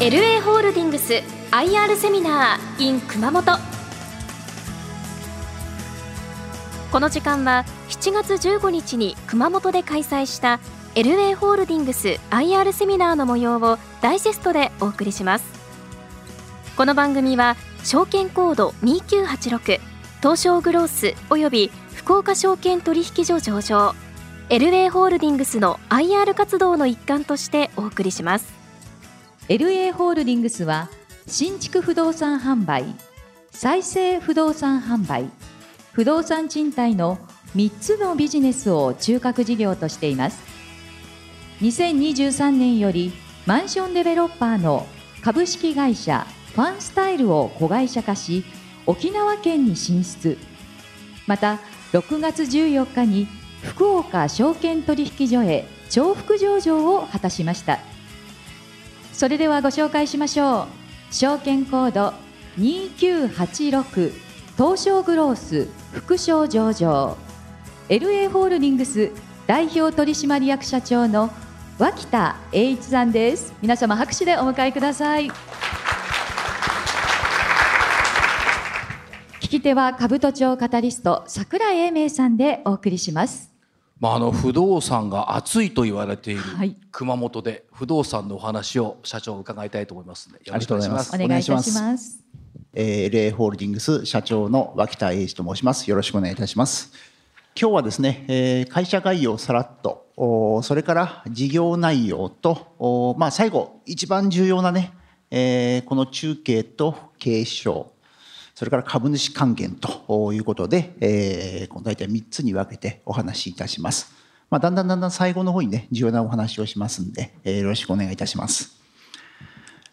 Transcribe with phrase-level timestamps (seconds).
[0.00, 1.12] LA ホールディングス
[1.50, 3.44] IR セミナー in 熊本
[6.90, 10.58] この時間は7月15日に熊本で開催した
[10.94, 15.44] LA ホールディングス IR セミナーの模様をダイジェストでお送りします。
[16.78, 19.80] この番組は証券コード2986
[20.22, 23.94] 東証グロースおよび福岡証券取引所上場
[24.48, 28.59] LA ホールディングスの IR 活動の一環としてお送りします。
[29.50, 30.88] LA ホールディングスは
[31.26, 32.84] 新築不動産販売
[33.50, 35.28] 再生不動産販売
[35.90, 37.18] 不動産賃貸の
[37.56, 40.40] 3つのビジネスを中核事業としています。
[41.62, 43.12] 2023年より
[43.44, 44.86] マンションデベロッパーの
[45.20, 48.44] 株式会社ファンスタイルを子会社化し
[48.86, 50.38] 沖縄県に進出。
[51.26, 51.58] また
[51.92, 53.26] 6月14日に
[53.64, 57.89] 福岡証券取引所へ重複上場を果たしました。
[59.20, 60.62] それではご紹介しましょ
[61.10, 61.14] う。
[61.14, 62.14] 証券コード
[62.58, 64.14] 2986
[64.56, 67.18] 東証グロース副賞上場。
[67.90, 69.10] LA ホールディングス
[69.46, 71.28] 代表取締役社長の
[71.78, 73.52] 脇田栄一さんです。
[73.60, 75.28] 皆様拍手でお迎えください。
[79.42, 83.59] 聞き手は兜町カタリスト桜井英明さんでお送りします。
[84.00, 86.74] まあ、あの不動産が熱いと言われているはい。
[86.90, 91.14] 熊本で不動産のお話を社長伺いたいと思いますのでよろしくお願いします。
[91.14, 92.24] お願いします。
[92.72, 95.90] えー、LA ホールディングス社長の脇田英二と申します。
[95.90, 96.92] よろしくお願いいたします。
[97.60, 104.94] 今日はですね、えー会社概要をさらっと、おーそれから事業内容と、おーまあ、最後、一番重要なね、
[105.30, 107.84] えーこの中継と経営指標、
[108.54, 114.12] それから株主還元ということで、えーこの大体3つに分けてお話しいたします。
[114.50, 118.80] まあ、だんだんだんだん最後の方にね、重要なお話をしますんで、えーよろしくお願いいたします。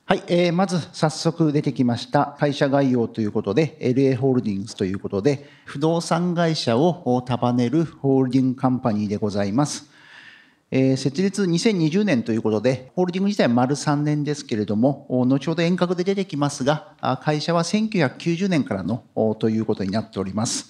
[0.06, 9.97] はい、えーまず早速出てきました会社概要ということで、LA ホールディングスということで、不動産会社を束ねるホールディングカンパニーでございます。
[10.70, 19.04] えー設立2020年ということで、ホールディング自体丸3年ですけれども、後ほど遠隔で出てきますが、会社は1990年からの
[19.40, 20.70] ということになっております。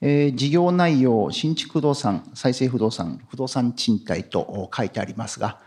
[0.00, 5.58] えー事業内容、新築不動産、再生不動産、不動産賃貸と書いてありますが、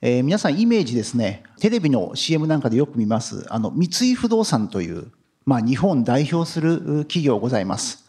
[0.00, 5.12] えー皆さんイメージですね、テレビの CM なんかでよく見ます、あの、三井不動産という、
[5.44, 8.01] まあ、日本代表する企業ございます。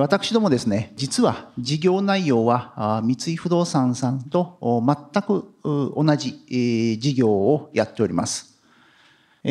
[0.00, 8.58] 私どもですね、実は事業内容は三井不動産さんと全く同じ、事業をやっております。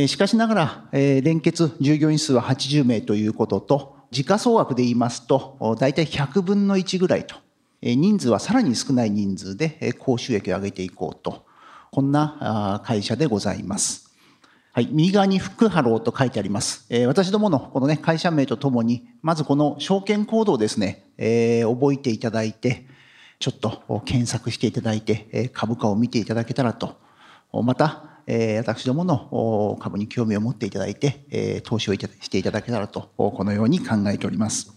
[0.08, 7.38] しかしながら、連結従業員数は80名ということと、時価総額で言いますと、大体100分の1ぐらいと、
[7.82, 11.46] 人数はさらに少ない人数で、高収益を上げていこうと、
[11.92, 14.05] こんな会社でございます。
[14.76, 16.86] はい、右側に福ハローと書いてあります。
[16.90, 22.86] えー私どものこのね、会社名とともに、まずこの証券コードをですね、えー覚えていただいて、
[23.40, 26.98] ちょっと検索していただいて、え株価を見ていただけたらと、
[27.54, 34.74] また、えー私どもの株に興味を持っていただいて、えー投資をいしていただけたらと、このように考えております。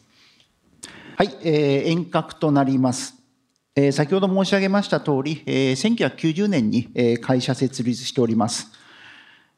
[1.16, 3.14] はい、えー遠隔となります。
[3.75, 6.88] え先ほど申し上げました通り、えー1990年に
[7.20, 8.78] 会社設立しております。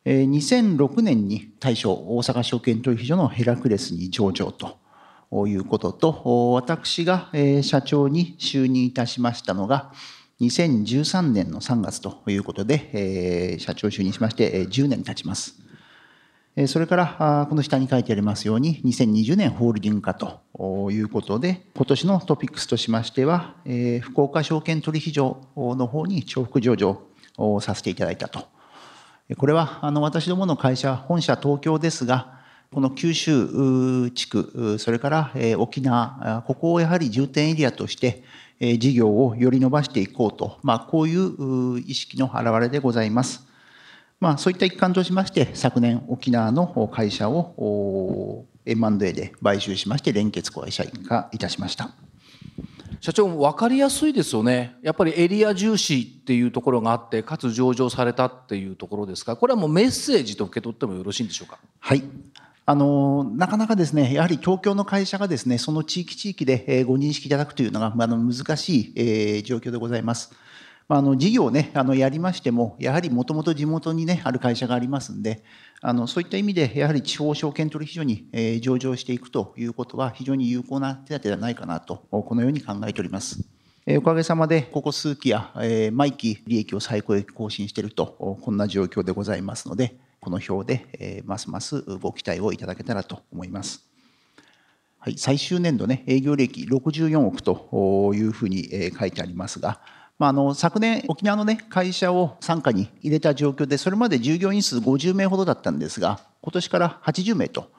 [0.07, 4.79] 2006年に大正大阪証券取引所のヘラクレスに上場と
[5.47, 7.31] いうことと、私が
[7.63, 9.93] 社長に就任いたしましたのが、
[10.41, 15.61] 2013年の3月ということで、社長就任しまして10年経ちます。
[16.67, 23.55] それから、この下に書いてありますように、2020年ホールディング化ということで、今年のトピックスとしましては、
[24.01, 27.03] 福岡証券取引所の方に重複上場
[27.61, 28.49] させていただいたと。
[29.37, 32.41] これは、あの、私どもの会社、本社東京ですが、
[32.73, 38.23] この九州地区、それから沖縄、ここをやはり重点エリアとして、
[38.79, 43.47] 事業をより伸ばしていこうと、まあ、こういう意識の表れでございます。
[44.21, 51.91] まあ、そういった一環としまして、昨年、沖縄の会社を M&A で買収しまして、連結会社員化いたしました。
[53.01, 59.37] 社長分かりやすいですよねやっぱりエリア重視っていうところがあってかつ上場されたっていうところですか？
[59.37, 61.59] これはもうメッセージと受け取ってもよろしいんでしょうか？
[61.79, 62.05] はい。
[62.67, 70.33] あの、なかなかですね、やはり東京の会社がですね、その地域地域でご認識いただくというのが、あ、の難しい、えー状況でございます。
[70.91, 75.45] まあ、あの事業をね、あのやりましても、やはりもともと地元にね、ある会社がありますんで、
[75.81, 83.39] あのそういった意味で、やはり地方証券取引所に、えー上場していくということは、非常に有効な手立てではないかなと、このように考えております。
[83.87, 85.53] えおかげさまで、ここ数期や、
[85.93, 93.87] 毎期利益を最高益更新していると、こんな状況でございますので、この表で、ますますご期待をいただけたらと思います。
[94.99, 99.81] はい、最終年度ね、営業利益64億というふうに書いてありますが、
[100.21, 107.73] まあ、あの昨年、沖縄の、ね、会社を傘下に入れた状況で、それまで従業員数50名ほどだったんですが、今年から80名と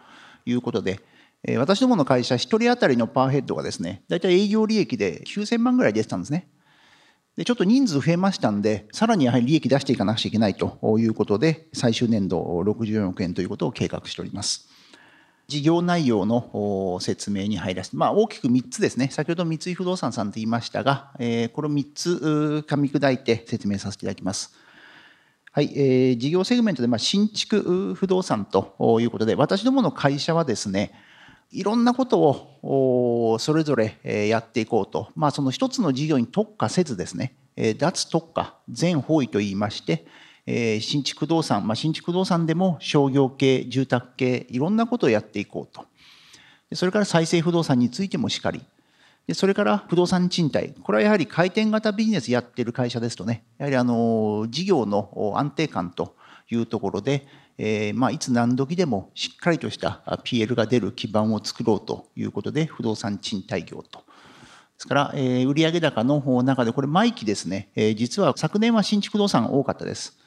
[0.45, 0.99] いうことで
[1.43, 6.47] え、私どもの会社、1人当たりのパーヘッドがですね、大体営業利益で9000万ぐらい出てたんですね。
[7.37, 14.69] でちょっと人数増えましたんで、さらにやはり利益出していかなくちゃいけないということで、最終年度64億円ということを計画しております。
[15.51, 24.55] 事業内容の説明に入らせて、まあ、大きく3つですね、先ほど三井不動産さんと言いましたが、えこれを3つ噛み砕いて説明させていただきます。
[25.51, 30.93] はい、えー、事業セグメントで、まあ、新築不動産ということで、私どもの会社はですね、
[31.51, 32.21] いろんなこと
[32.61, 33.99] をそれぞれ
[34.29, 37.35] やっていこうと、まあ、その一つの事業に特化せずですね、
[37.77, 40.05] 脱特化、全方位といいまして、
[40.47, 45.85] 新築不動産、まあ、新築不動産でも商業系、住宅系、いろんなことをやっていこうと。
[46.75, 48.61] それから再生不動産についてもしかり。
[49.27, 50.73] でそれから不動産賃貸。
[50.81, 56.15] これはやはり回転型ビジネスやってる会社ですとね、やはりあの事業の安定感と
[56.49, 57.27] いうところで、
[57.57, 63.99] えー、まあ、いつ何時でもしっかりとした PL が出る基盤を作ろうということで、不動産賃貸業と。
[63.99, 64.05] で
[64.77, 70.17] すから、えー、売上高の中で、これ、毎期ですね、えー、実は昨年は新築不動産多かったです。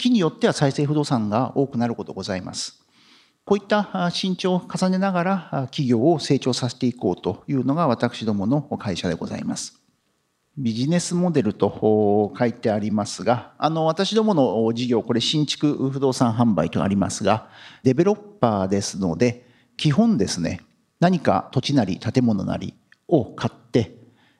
[0.00, 2.80] 期によっては再生不動産が多くなることございます。
[3.44, 9.80] こういった慎重を重ねながら企業を成長させていこうというのが私どもの会社でございます。
[10.56, 17.48] ビジネスモデルと書いてありますが、あの、私どもの事業、これ新築不動産販売とありますが、
[17.82, 19.46] デベロッパーですので、
[19.76, 20.60] 基本ですね、
[20.98, 22.74] 何か土地なり建物なり
[23.08, 23.96] を買って、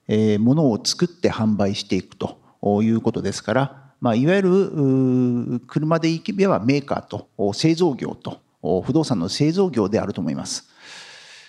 [0.08, 2.38] えー、物を作って販売していくと
[2.82, 8.40] いうことですから、まあ、いわゆる車で行けばメーカーと製造業と
[8.82, 10.68] 不動産の製造業であると思います。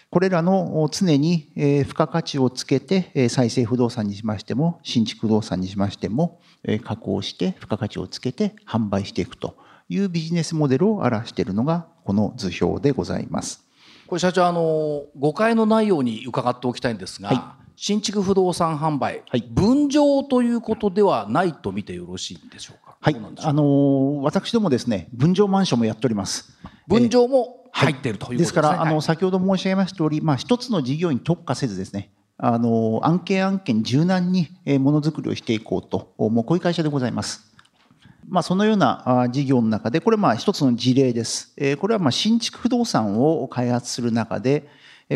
[0.10, 6.42] これらの常に付加価値をつけて再生不動産にしましても新築不動産にしましても
[6.84, 9.56] 加工して付加価値をつけて販売していくと
[9.88, 13.64] いうビジネスモデルを表しているのがこの図表でございます。
[14.06, 22.98] これ社長あの誤解のないように伺っておきたいんですが、はい、新築不動産販売、はい、分譲ということではないと見てよろしいんでしょうか？
[23.00, 26.54] はい、あの私どもですね分譲マンションもやっております。
[26.88, 32.12] 分譲も入っているということです、ね、ですから、あの先ほど申し上げました通り、まあ一つの事業に特化せずですね。
[32.38, 37.48] あの案件案件柔軟にものづくりをしていこうと、もうこういう会社でございます。
[38.28, 41.54] まあ、そのような事業の中で、これまあ一つの事例です。
[41.80, 44.68] これはまあ新築不動産を開発する中で、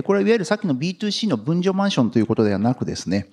[0.03, 3.27] これはいわゆるさっきの B2C の分譲マンションということではなくですね、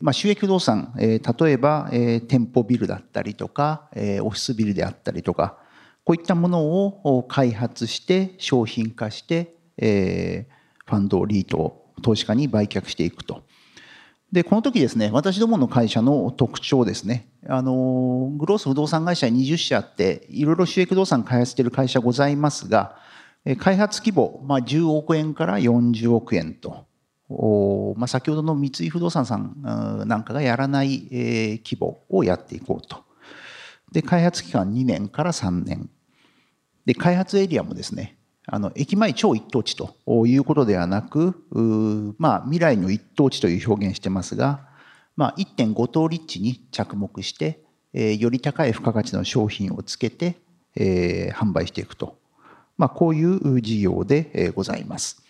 [0.00, 5.58] まあ、収益不動産え、例えばえ店舗ビルだったりとかえ、オフィスビルであったりとか、
[6.04, 10.46] こういったものを開発して商品化してえ、
[10.86, 13.42] ファンド、リートを、投資家に売却していくと。
[14.32, 22.96] で、この時ですね、私どもの会社の特徴ですね、あの、グロース不動産会社20社あって、いろいろ収益不動産開発している会社ございますが、
[23.58, 26.86] 開発規模、まあ、10億円から40億円と、
[27.96, 29.56] まあ、先ほどの三井不動産さん
[30.06, 33.04] なんかがやらない規模をやっていこうと。
[33.92, 35.88] で、開発期間2年から3年。
[36.84, 39.94] で、開発エリアもですね、あの駅前超一等地と
[40.26, 44.68] いうことではなく、まあ、未来の一等地という表現してますが、
[45.16, 50.36] まあ、1.5等立地に着目して、えー、より高い付加価値の商品をつけて、
[50.76, 52.19] えー、販売していくと、
[52.80, 55.22] まあ、こういう事業でございます。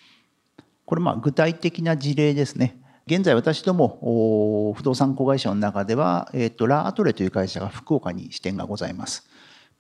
[0.84, 2.80] これまあ具体的な事例ですね。
[3.08, 9.28] 現在私ども不動産子会社の中では、えー、とラーアトレという会社が福岡に支店がございます。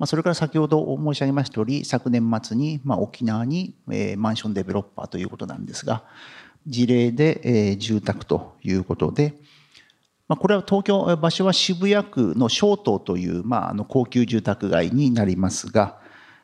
[0.00, 6.02] まあ、それから先ほど申し上げました通り、昨年末にまあ沖縄に、えー、マンションデベロッパーということなんですが、
[6.66, 9.34] 事例で、えー、住宅ということで、
[10.26, 16.00] まあ、これは東京、場所は渋谷区の小東という、まあ、あの高級住宅街になりますが、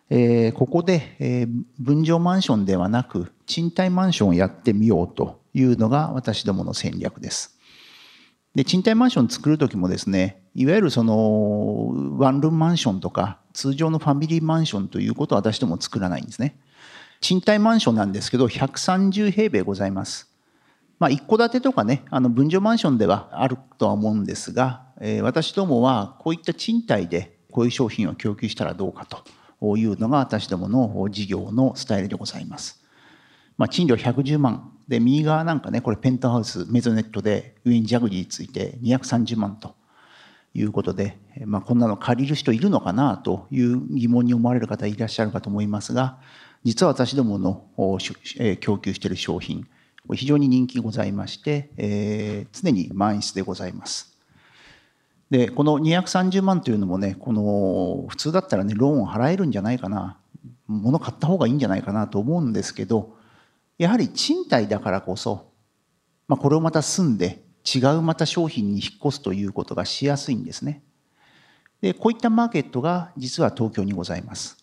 [0.09, 7.59] えー、ここで、えー、分譲マンションではなく、賃貸マンションをやってみようというのが私どもの戦略です。
[8.55, 16.59] で、賃貸マンション作るときもですね、いわゆるその、ワンルームマンションとか、通常のファミリーマンションということは私ども作らないんですね。
[17.21, 20.31] 賃貸マンションなんですけど、130平米ございます。
[20.99, 29.19] まあ、一戸建てとかね、あの分譲マンションではあるとは思うんですが、えー、私どもはこういった賃貸でこういう商品を供給したらどうかと
[29.77, 32.83] いうのが私どもの事業のスタイルでございます。
[33.57, 39.75] まあ、賃料110万で右側なんかねこれペントハウスメゾネットで上にジャグジーついて230万と
[40.55, 46.19] いうことで、まあ、こんなの借りる人いるのかなという疑問に思われる方いらっしゃるかと思いますが
[46.65, 47.67] 実は私どもの
[48.61, 49.67] 供給している商品
[50.15, 54.16] 非常に人気ございまして、え、常に満室でございます。
[55.31, 60.19] でこの230万というのもねこの普通だったらねローン払えるんじゃないかな
[60.67, 63.17] 物買った方がいいんじゃないかなと思うんですけど
[63.79, 65.51] やはり賃貸だからこそ、
[66.29, 70.83] まあ、これをまた住んで違うまた商品に引っ越すということがしやすいんですね。
[71.81, 74.57] でこういったマーケットが実は東京にございます。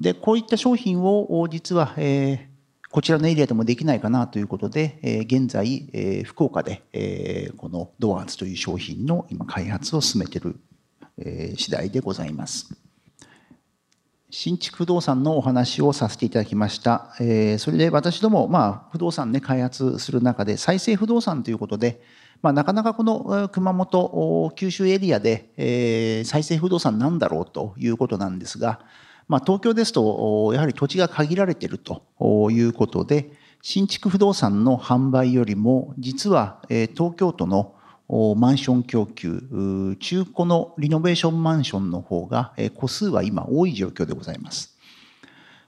[0.00, 2.47] でこういった商品を実は、えー、
[2.90, 10.56] こちらのエリアでもできないかなということで、え、現在、え、福岡で、え、このドアーズという商品の今開発を進めている、
[11.18, 12.74] え、次第でございます。
[14.30, 17.14] 新築不動産のお話をさせていただきました。
[17.20, 22.00] え、それで私ども、まあ、不動産ね、開発する中で、再生不動産ということで、
[22.40, 28.80] まあ、なかなかこの熊本、九州エリアで、えー、再生不動産なんだろうということなんですが、
[29.28, 32.02] まあ、東京ですと、やはり土地が限られていると
[32.50, 33.30] いうことで、
[33.60, 37.74] 新築不動産の販売よりも、実は東京都の
[38.36, 44.78] マンション供給、中古のリノベーションマンションの方が個数は今多い状況でございます。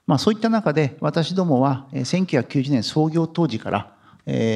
[0.07, 3.95] まあ、そういった中で私どもは1990年創業当時から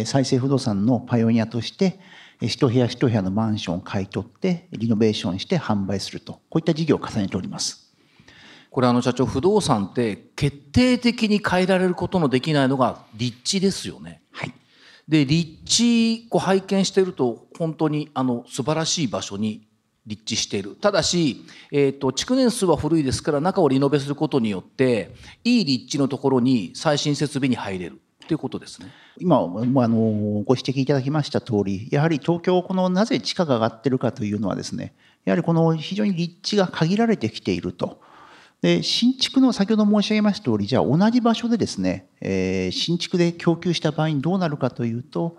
[0.06, 2.00] 再生不動産のパイオニアとして
[2.42, 7.85] 一部屋一部屋のマンションを買い取ってリノベーションして販売するとこういった事業を重ねております。
[8.76, 14.22] これあの社長不動産って決定的に変えられることのできないのが立地ですよね。
[14.34, 14.54] はい、
[15.08, 19.66] で立地こう拝見してると本当にあの素晴らしい場所に
[20.06, 25.16] 立地しているただし、えーと、築年数は古いですから中をリノベすることによって
[25.46, 29.98] いい立地のところに最新設備に入れるということですね今あの
[30.44, 38.04] ご指摘いただきました通りやはり東京このなぜ地価が上がってるかというのはですねやはりこの非常に立地が限られてきていると。
[38.66, 45.38] で新築の先ほど申し上げました通りじゃあ同じ場所でですね、えー、新築で供給した場合にどうなるかというと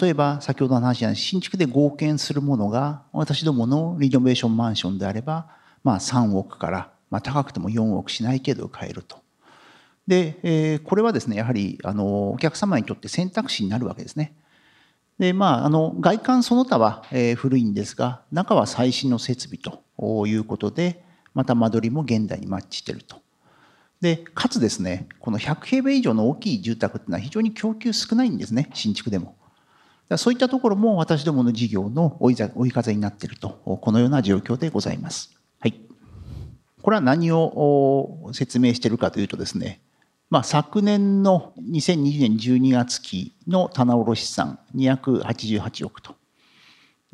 [0.00, 5.46] 例えば先ほどの話じゃない新築で合建するものが私どものリノベーションマンションであれば、
[5.84, 9.18] まあ、3億から、まあ、高くても4億しない程度買えると。
[10.08, 14.34] で、えー、これはですねやはりあのお客様にとって選択肢になるわけですね。
[15.20, 21.05] でまあ、あの外観その他は、え、古いんですが中は最新の設備ということで、
[21.36, 23.18] また間取りも現代にマッチしてると。
[24.00, 29.36] でかつですねこの100平米以上の大きい住宅っていうのは非常に供給少ないんですね新築でも。
[30.16, 33.50] そういったところも私どもの事業の追い風になっていると
[33.82, 35.36] このような状況でございます。
[35.58, 35.80] はい、
[36.80, 39.80] これは何を説明しているかというとですね、
[40.30, 46.15] まあ、昨年の2020年12月期の棚卸資産288億と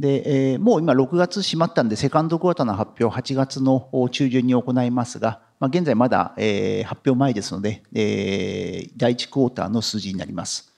[0.03, 10.73] で、えー、もう今6月閉まったんで、セカンドクォーターの発表8月の中旬に行いますが、まあ、現在まだ、えー、発表前ですので、えー、第1クォーターの数字になります。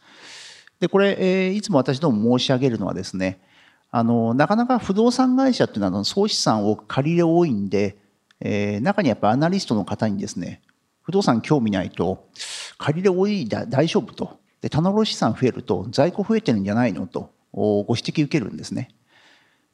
[0.79, 3.41] で、これ、えー、いつも私ども申し上げるのはですね、
[3.91, 7.97] あのなかなか不動産会社っていうのは総資産を借り入れ多いんで、
[8.41, 10.61] えー、中にやっぱアナリストの方にですね、
[11.01, 12.29] 不動産興味ないと、
[12.77, 14.39] 借り入れ多い大丈夫と。
[14.61, 18.91] で、棚卸資産増えると在庫増えてるんじゃないのとご指摘受けるんですね。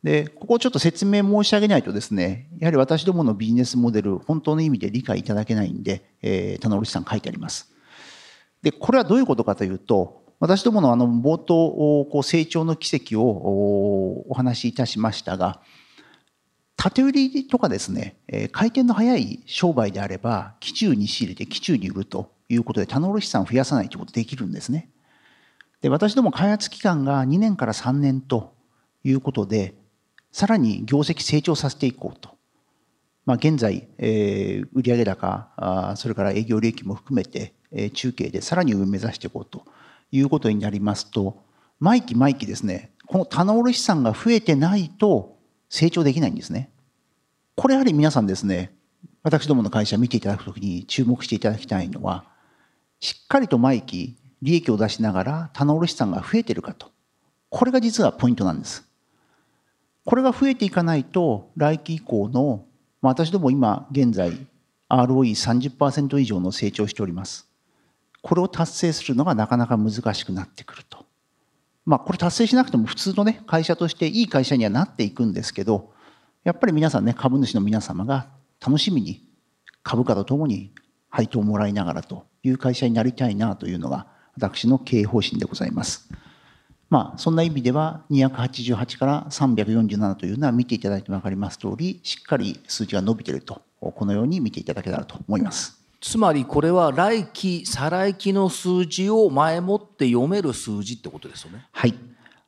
[0.03, 7.71] で、ここをちょっと説明申し上げないとですね、やはり私どものビジネスモデル、本当の意味で理解いただけないんで、えー、棚卸さん書いてあります。
[8.63, 15.61] で、これはどういうことかというと、私どものあの冒頭、こう成長の奇跡をお話しいたしましたが、
[16.77, 18.17] 縦売りとかですね、
[18.53, 24.89] 回転の速い商売であれば、基中に仕入れて基中に売るということで、棚卸資産を増やさないということできるんですね。
[25.83, 28.55] で、私ども開発期間が2年から3年と
[29.05, 29.75] いうことで、
[30.33, 32.31] さらに業績成長させていこうと。
[33.27, 39.65] まあ、現在、えー、売上高あ、それから営業利益も含めて、えー、中継でさらに上目指していこうと
[40.11, 41.43] いうことになりますと、
[41.79, 45.37] 毎期毎期ですね、この棚卸資産が増えてないと
[45.69, 46.71] 成長できないんですね。
[47.57, 48.73] これやはり皆さんですね、
[49.23, 52.25] 私どもの会社見ていただくときに注目していただきたいのは、
[53.01, 56.91] しっかりと毎期利益を出しながら棚卸資産が増えているかと。
[57.49, 58.90] これが実はポイントなんです。
[60.05, 62.65] これが増えていかないと来期以降の、
[63.03, 64.33] まあ、私ども今現在
[64.89, 67.49] ROE30% 以上の成長しております。
[68.23, 71.07] これを達成するのがなかなか難しくなってくると。
[71.87, 75.93] まあこれ達成しなくても普通のね会社としていい会社にはなっていくんですけど
[76.45, 78.29] やっぱり皆さんね株主の皆様が
[78.65, 79.25] 楽しみに
[79.83, 80.73] 株価とともに
[81.09, 86.09] 配当をもらいながらという会社になりたいなというのが私の経営方針でございます。
[86.91, 95.81] まあ、そんな意味では288から347というのは見ていただいて分かります通りしっかり数字が伸びているとこのように見ていただけたらと思います。
[96.01, 101.67] つまりこれは来期再来期の数字を前もって読める数字ってことですよね。
[101.73, 101.95] はい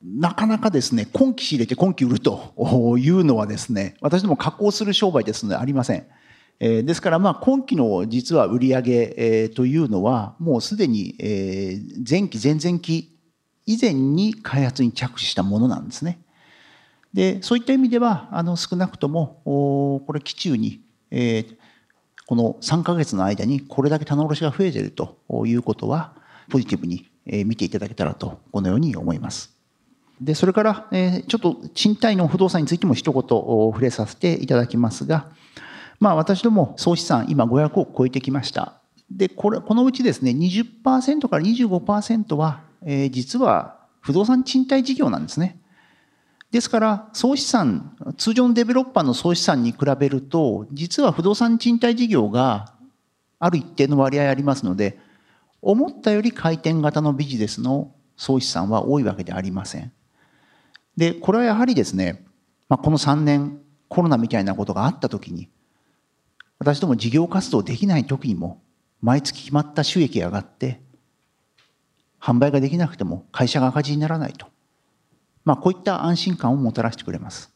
[0.04, 2.52] なかなかですね今期仕入れて今期売ると
[2.98, 6.06] いうのはですね私ども加工する商売ですのでありません。
[6.58, 8.82] えー、ですからまあ今期の実は売上、
[9.16, 13.12] えー、というのはもうすでに、えー、前期前々期
[13.66, 16.20] 以前に開発に着手したものなんですね。
[17.12, 21.56] でそういった意味ではあの少なくともこれ期中に、えー、
[22.26, 26.14] この3か月の間にこれだけ棚卸しが増えているということは
[26.48, 27.10] ポジティブに
[27.44, 29.52] 見ていただけたらとこのように思います。
[30.20, 35.26] でそれから、えー、ちょっと賃貸の不動産についても一言触れさせていただきますが、
[35.98, 38.74] まあ、私ども総資産今500億超えてきました。
[39.10, 45.58] でこれこのうちですね20%から25%はえー、実は不動産賃貸事業なんですね。
[46.50, 52.74] ですから総資産通常のデベロッパーの総資産に比べると実は不動産賃貸事業が
[53.38, 54.98] ある一定の割合ありますので
[55.62, 59.92] 思ったより回転型のビジネスの総資産は多いわけではありません。
[60.96, 62.24] でこれはやはりですね、
[62.68, 63.58] まあ、この3年
[63.88, 65.48] コロナみたいなことがあった時に
[66.58, 68.62] 私ども事業活動できない時にも
[69.00, 70.80] 毎月決まった収益が上がって
[72.22, 74.46] 販売ができなくても会社が赤字にならないと。
[75.44, 77.50] まあ、こういった安心感をもたらしてくれます。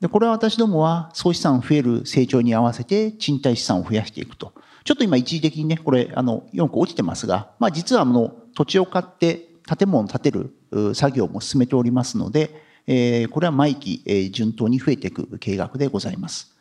[0.00, 4.52] で、これは私どもは総資産増える成長に合わせて賃貸資産を増やしていくと。
[4.84, 16.54] ちょっと今一時的にね、これ、あの、4個落ちてますが、まあ実はあの、土地を買って建物を建てる作業も進めておりますので、えー、これは毎期、えー、順当に増えていく計画でございます。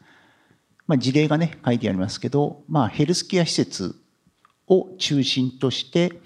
[0.87, 3.95] まあ事例がね、書いてありますけど、まあヘルスケア施設
[4.67, 6.21] を中心として、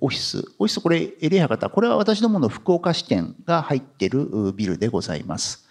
[0.00, 0.38] オフィス。
[0.58, 1.68] オフィスこれ、エレア型。
[1.68, 5.66] これは私どもの福岡支店が入っているビルでございます。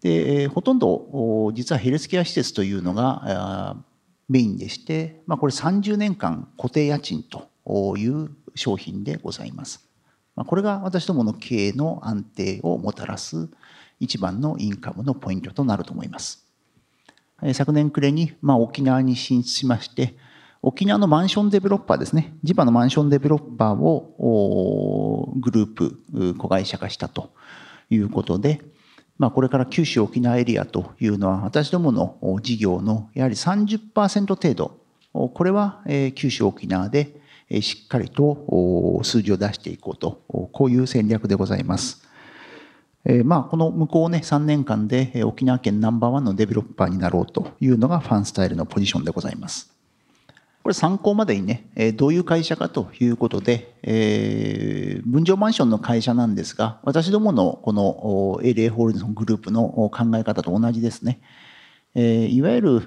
[0.00, 3.76] で、ほとんど、実はヘルスケア施設というのが
[4.28, 9.88] メインでして、まあ、これ30年間固定家賃という商品でございます。
[10.34, 13.48] まあ、これが私どもの経営の安定をもたらす
[14.00, 16.44] 一番のインカムのポイントとなると思います。
[17.52, 20.16] 昨年暮れに、まあ、沖縄に進出しまして、
[20.68, 27.30] 沖縄のマンションデベロッパーですね、地場のマンションデベロッパーをグループ、子会社化したと
[27.88, 28.60] いうことで、
[29.16, 34.80] まあ、これから九州沖縄エリアというのは、私どもの事業のやはり30%程度、
[35.12, 35.84] これは
[36.16, 37.20] 九州沖縄で
[37.60, 42.02] しっかりと数字を出していこうと、こういう戦略でございます。
[43.24, 49.75] まあ、この向こうね、3年間で沖縄県ナンバーワンのデベロッパーになろうというのがファンスタイルのポジションでございます。
[50.66, 61.20] これ参考までにね、どういう会社かということで、えー、分譲マンションの会社なんですが、私どものこの LA ホールディングスグループの考え方と同じですね。
[61.94, 62.80] え、いわゆる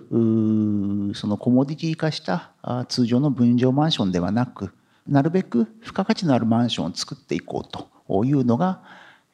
[1.15, 2.51] そのコモディティ化した
[2.89, 4.73] 通常の分譲マンションではなく、
[5.07, 7.71] なるべく付加価値のあるマンションを作っていこう
[8.09, 8.81] というのが、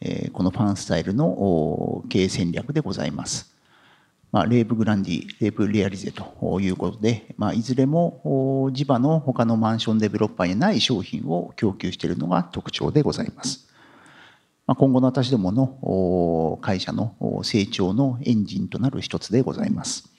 [0.02, 3.55] え、このファンスタイルの経営戦略でございます。
[4.36, 13.66] まあ、レーブグランディ、レーブレアリゼということで、まあ、いずれも地場の他のマンションデベロッパーにない商品を供給しているのが特徴でございます。
[14.68, 20.10] まあ、今後の私どもの会社の成長のエンジンとなる一つでございます。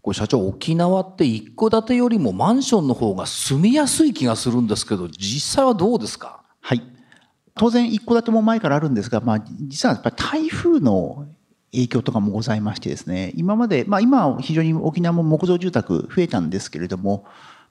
[0.00, 6.42] これ社長沖縄って一戸建てよりもマンションの方が住みやすい気がするんですけど実際はどうですか？
[6.62, 6.82] はい
[7.54, 11.26] 当然一戸建ても前からあるんですが、まあ、実はやっぱり台風の
[11.72, 17.26] 影響とかもございましてですね今まで、まあ、今非常に沖縄も木造住宅増えたんですけれども、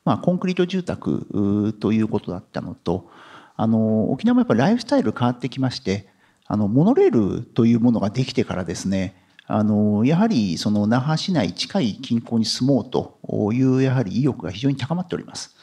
[0.05, 3.10] まあ、コンクリート住宅ということだったのと
[3.55, 6.07] あの沖縄もやっぱりライフスタイル変わってきまして
[6.45, 9.15] あのモノレールというものができてからですね
[9.47, 13.17] あのやはりその那覇市内近い近郊に住もうと
[13.53, 15.55] いうやはり意欲が非常に高まっております。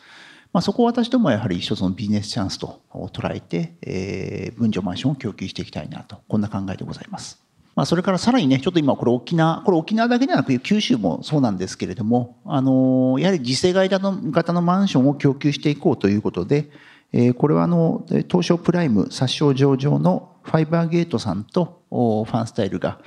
[0.54, 7.43] まあ、そこを私どもはやはり一つのビジネスチャンスと捉えて、えー、分譲マンションを供給していきたいなとこんな考えでございます。
[7.74, 16.70] まあ、それからさらにね、ちょっと今これ沖縄、これ沖縄だけではなく九州もそうなんですけれども、あの、やはり次世代型のマンションを供給していこうということで、
[17.12, 22.98] えこれはあの、東証プライム殺傷上場のファイバーゲートさんとファンスタイルが、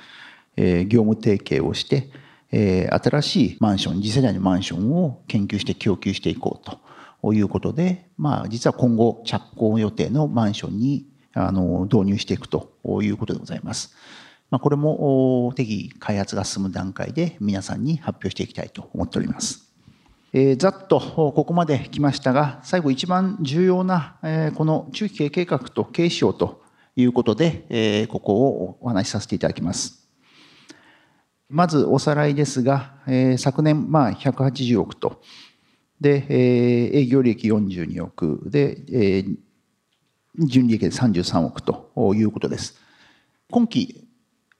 [0.55, 2.09] え業務提携をして、
[2.51, 13.95] え新しいマンション、次世代のマンションを研究して供給していこうということで、まあ、実は今後着工予定のマンションにあの導入していくということでございます。
[14.49, 19.67] まあ、これも適宜開発が進む段階で皆さんに発表していきたいと思っております。
[20.33, 26.61] えー、ざっとここまで来ましたが、最後一番重要な、えー、この中期経営計画と経営指標と
[26.95, 30.07] いうことで、えー、ここをお話しさせていただきます。
[31.49, 35.21] まずおさらいですが、えー、昨年、まあ、180億と、
[35.99, 39.37] で、えー、営業利益42億で、えー、
[40.37, 42.79] 純利益で33億ということです。
[43.49, 44.06] 今期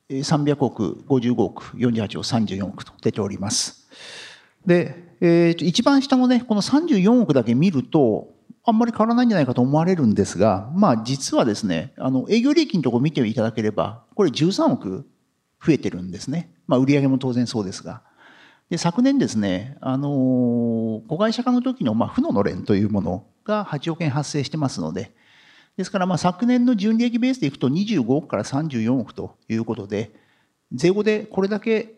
[0.10, 3.90] 300億、55億、48億、34億と出ております。
[4.66, 8.30] で、えー、一番下のね、この34億だけ見ると、
[8.64, 15.06] あんまり変わらないんじゃないかと思われるんですが、まあ実はですね、あの営業利益のところ見ていただければ、これ13億
[15.66, 16.52] 増えてるんですね。
[16.68, 18.02] まあ、売上も当然そうですが。
[18.70, 20.10] で昨年ですね、あの
[21.08, 25.14] 子会社化の時の、まあ、負ののれんというものが8億円発生してますので、
[25.78, 30.12] ですからまあ昨年の純利益ベースでいくと25億から34億ということで、
[30.74, 31.94] 税後でこれだけ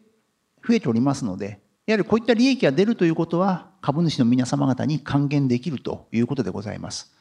[0.68, 7.15] 増えておりますので、やはりこういった利益が出るということは、株主の皆様方に還元できるということでございます。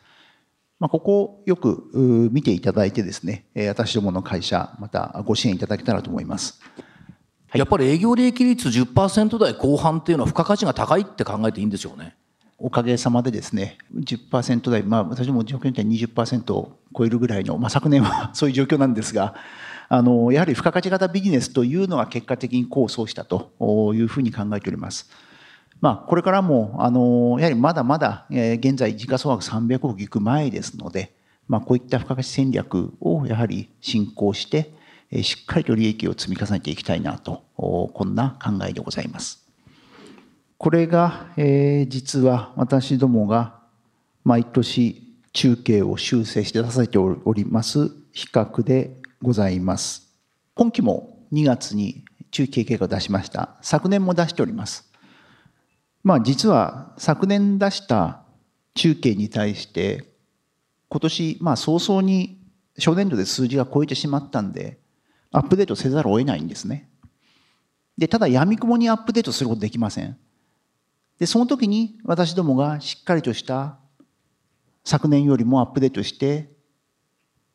[0.80, 6.60] まあ、ここをよく見ていただいてですね、私どもの会社、またご支援いただけたらと思います。
[7.54, 12.16] やっぱり営業利益率10%台後半っていうのは付加価値が高いって考えていいんですよね。
[12.60, 19.34] おかげさまでですね、10%台、まあ、私も条件点20%を超えるぐらいの、まあ、昨年は そういう状況なんですが、
[19.88, 23.52] あのやはり付加価値型ビジネスというのが結果的に構想したと
[23.94, 25.08] いうふうに考えております。
[25.80, 31.14] まあ、これからも、あの、やはりまだまだ、え現在時価総額300億いく前ですので、
[31.46, 34.74] まあ、こういった付加価値戦略をやはり進行して、
[35.12, 39.47] えしっかりと利益を積み重ねていきたいなと、こんな考えでございます。
[40.58, 43.60] これが、えー、実は私どもが
[44.24, 50.08] 毎年中継を修正して出されております比較でございます。
[50.54, 53.56] 今期も2月に中継計画を出しました。
[53.62, 54.90] 昨年も出しております。
[56.02, 58.22] まあ実は昨年出した
[58.74, 60.12] 中継に対して
[60.88, 62.36] 今年まあ早々に
[62.76, 64.80] 初年度で数字が超えてしまったんで
[65.30, 66.88] アップデートせざるを得ないんですね。
[67.96, 70.18] で、ただ闇雲にアップデートすることできません。
[71.18, 73.78] で、その時に私どもがしっかりとした
[74.84, 76.50] 昨年よりもアップデートして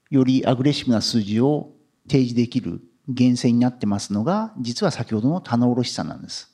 [0.10, 1.71] よりアグレッシブな数字を
[2.08, 6.52] 提示できる源泉になってますのが実は先ほどの棚卸資産なんです。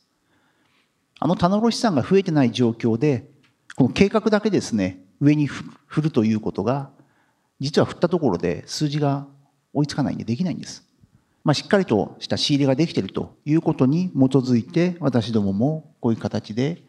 [1.19, 3.29] あの棚卸資産が増えてない状況で、
[3.75, 6.91] この計画だけですね、上に振るということが、
[7.59, 9.27] 実は振ったところで数字が
[9.73, 10.85] 追いつかないんでできないんです。
[11.43, 16.83] まあ、しっかりとした仕入れができているということに基づいて、私どももこういう形で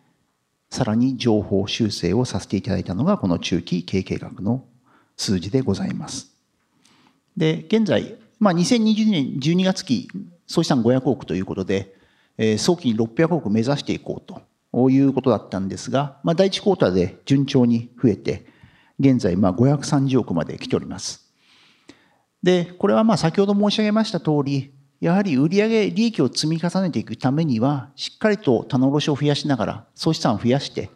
[0.71, 4.65] さらに情報修正をさせていただいたのが、この中期経営計画の
[5.17, 6.33] 数字でございます。
[7.37, 10.09] で、現在、まあ、2022年12月期、
[10.47, 11.95] 総資産500億ということで、
[12.39, 18.47] え早期に600億目指していこうということだったんですが、まあ、第1クォーターで順調に増えて、
[18.99, 21.31] 現在まあ530億まで来ております。
[22.43, 30.91] で、これはまあ先ほど申し上げました通り、やはり売上利益を積み重ねていくためには、しっかりと棚卸を増やしながら、総資産を増やして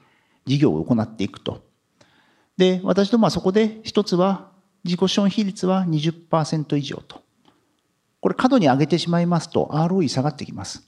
[0.45, 1.65] 事業を行っていくと。
[2.57, 4.51] で、私どもはそこで一つは、
[4.85, 7.23] 自己資本比率は20%以上と。
[8.21, 10.83] これ過度に上げてしまいますと ROE 下がってきます。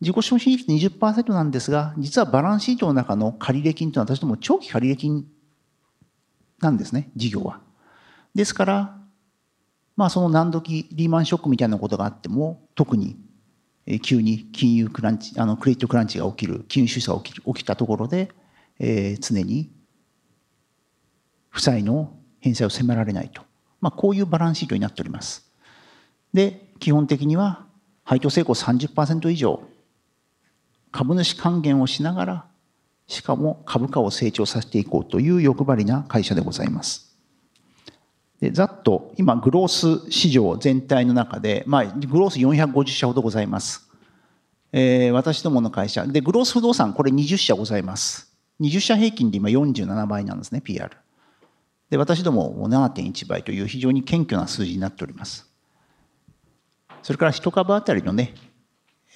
[0.00, 5.26] 自己資本比率20%なんですが、実はバランスシートの中の借入金というのは私ども長期借入金
[6.60, 7.60] なんですね、事業は。
[8.34, 8.95] ですから、
[9.96, 13.16] まあその何時リーマンショックみたいなことがあっても、特に
[14.02, 18.30] 急に金融クランチ、あのクレジットクランチが起きる、金融収支が起き起きたところで、
[18.78, 19.70] えー、常に
[21.48, 23.42] 負債の返済を迫られないと。
[23.80, 25.50] まあこういうバランスシートになっております。
[26.32, 27.64] で、基本的には
[28.04, 29.62] 配当成功30%以上
[30.96, 32.46] 株主還元をしながら、
[33.06, 37.05] しかも株価を成長させていこうという欲張りな会社でございます。
[38.40, 43.88] でざっと今、グロース市場全体の中で、まあ、グロース450社ほどございます。
[44.72, 46.06] えー、私どもの会社。
[46.06, 48.30] で、グロース不動産、これ20社ございます。
[48.60, 50.90] 20社平均で今47倍なんですね、PR。
[51.88, 55.50] で、私ども7.1倍という非常に謙虚な数字になっております。
[57.02, 58.34] それから1株当たりのね、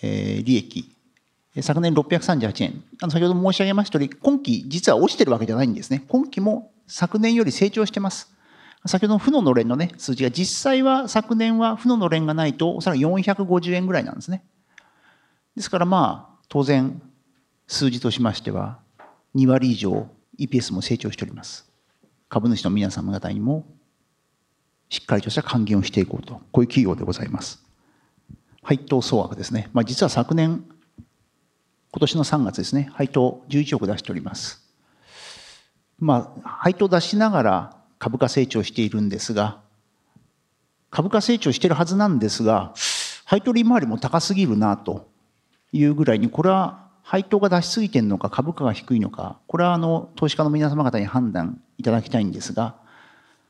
[0.03, 0.97] えー、利益、
[1.61, 2.85] 昨年638円。
[3.03, 6.05] あの先ほど申し上げました通り、今期実は落ちてるわけじゃないんですね。
[6.09, 8.33] 今期も昨年より成長してます。
[8.87, 14.43] 先ほどの負ののれんのね、数字が実際は昨年は負ののれんがないと、おそらく450円ぐらいなんですね。
[15.55, 17.03] ですからまあ、当然、
[17.67, 18.79] 数字としましては、
[19.35, 21.71] 2割以上 EPS も成長しております。
[22.31, 23.67] 株主の皆様方にも、
[24.89, 27.63] しっかりとした還元をしていこうと、こういう企業でございます。
[28.63, 29.69] 配当総額ですね。
[29.73, 30.65] まあ、実は昨年、
[31.93, 34.63] 今年の3月ですね、配当11億出しております。
[35.99, 39.61] まあ、配当出しながら株価成長しているんですが、
[40.91, 42.75] 株価成長してるはずなんですが、
[43.27, 45.07] 配当利回りも高すぎるなと
[45.71, 52.75] いうぐらいに、これは配当が出しすぎてるのか、株価が低いのか、これはあの投資家の皆様方に判断いただきたいんですが、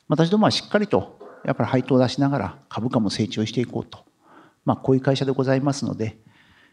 [0.08, 4.04] 私どもはしっかりとやっぱり配当を出しながら株価も成長していこうと、
[4.64, 6.18] まあ、こういう会社でございますので、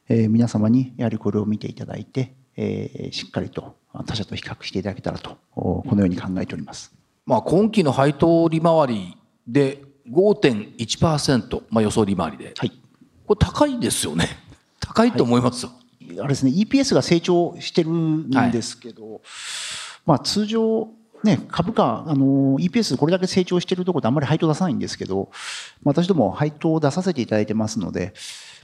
[0.09, 3.75] えー、皆様にやはりこれを見ていただいて、えー、しっかりと
[4.07, 6.96] 他社と比較していただけたらとこのように考えております。
[7.27, 12.71] まあ、今期の配当利回りで5.1%、まあ、予想利回りで、はい、
[13.27, 14.29] これ高いですよね。
[14.79, 15.71] 高いと思いますよ、
[16.07, 19.21] はい、あれですね EPS が成長してるんですけど、はい、
[20.05, 20.87] まあ、通常
[21.23, 25.29] ね、株価、あの、EPS これだけ成長しているところであんまり配当出さないんですけど、
[25.83, 28.13] 私ども配当を出させていただいてますので、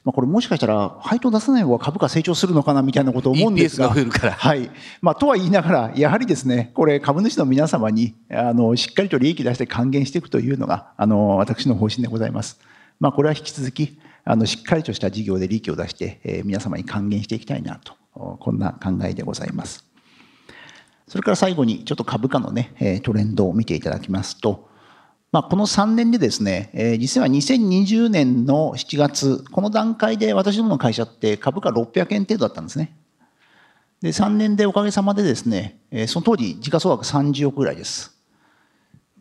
[0.04, 3.89] まあ、これもしかしたら配当出さない方が株価成長するのかなみたいなことを思うんですが。
[4.32, 4.70] はい。
[5.02, 12.60] まあ、とは言いながら、やはりですね、これ株主の皆様に、あの、しっかりと利益出して還元していくというのが、あの、私の方針でございます。
[13.00, 19.86] まあ、これは引き続き、あの、しっかりとした事業で利益を出して、えー、皆様に還元していきたいなと、こんな考えでございます。
[21.08, 24.70] それから最後にちょっと株価のね、トレンドを見ていただきますと、
[25.34, 32.96] まあ、この3年でですね、実は2020年の7月、この段階で私どもの会社って株価600円程度だったんですね。
[34.00, 38.15] で、3年でおかげさまでですね、その当時時価総額30億ぐらいです。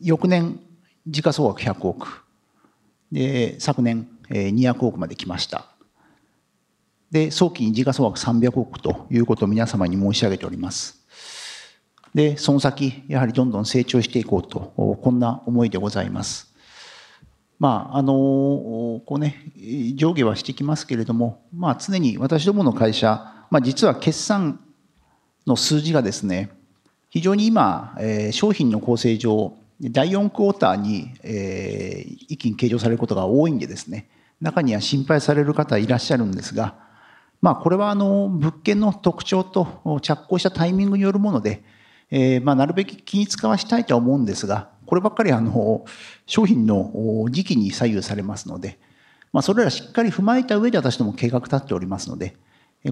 [0.03, 0.61] 翌年、
[1.07, 2.27] 時価総額100億。
[3.11, 5.65] で、昨年200億まで来ました。
[7.11, 11.02] で、早期に時価総額300億ということを皆様に申し上げております。
[12.15, 14.73] で、その先、やはりどんどん成長していこうと、
[15.03, 16.53] こんな思いでございます。
[17.59, 19.53] まあ、あの、こうね、
[19.95, 24.61] 上下はしてきますけれども、まあ、常に私どもの会社、まあ、実は決算
[25.47, 26.51] の数字がですね、
[27.09, 34.09] 非常に今、えー、商品の構成上、第4クォーターに、えー、一気に計上されることが多いんでですね、
[34.41, 36.75] 中には心配される方いらっしゃるんですが、
[37.41, 41.63] まあ、これはあの物件の特徴と着工したタイミングによるもので、
[42.15, 45.87] えー、まあ、なるべく均一化はしたいとは思うんですが、こればっかりあの
[46.27, 48.79] 商品の時期に左右されますので、
[49.33, 52.37] まあ、それらしっかり踏まえた上で私ども計画立っておりますので、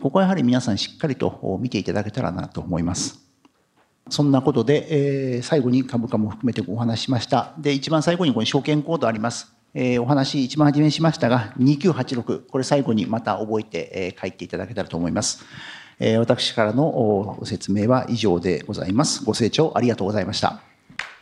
[0.00, 3.20] ここはやはり皆さんしっかりと見ていただけたらなと思います。
[4.08, 7.52] そんなことで、えー、最後に株価も含めてお話ししました。
[7.58, 9.52] で、一番最後にここに証券コードあります。
[9.74, 15.44] えー、お話一番初めにしましたが、2986、これ最後にまた覚えて、えー、書いていただけたらと思います。
[16.00, 19.22] え私からのご説明は以上でございます。
[19.24, 20.60] ご清聴ありがとうございました。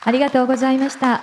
[0.00, 1.22] ありがとうございました。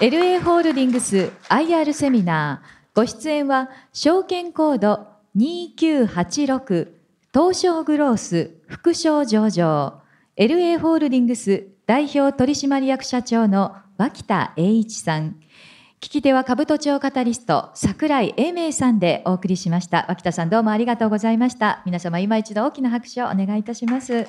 [0.00, 5.06] LA ホールディングス IR セミナー、ご出演は証券コード
[5.36, 6.88] 2986
[7.32, 10.00] 東証グロース副賞上場
[10.38, 15.36] LA ホールディングス代表取締役社長の脇田栄一さん
[16.00, 20.04] 聞き手は兜町カタリスト桜井英明さんでお送りしました。
[20.08, 21.82] 脇田さんどうもありがとうございました。
[21.86, 24.26] 皆様今一度大きな拍手をお願いいたします。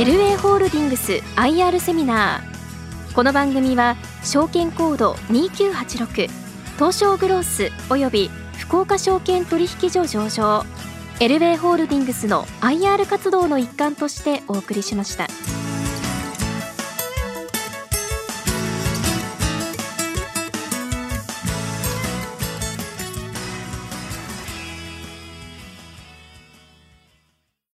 [0.00, 6.30] LA ホールディングス IR セミナーこの番組は証券コード2986
[6.76, 10.64] 東証グロースおよび福岡証券取引所上場
[11.18, 15.26] LA ホールディングスの IR 活動の一環としてお送りしました。